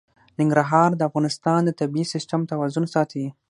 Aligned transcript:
ننګرهار 0.39 0.89
د 0.95 1.01
افغانستان 1.09 1.59
د 1.65 1.69
طبعي 1.79 2.03
سیسټم 2.13 2.41
توازن 2.51 2.85
ساتي. 2.93 3.25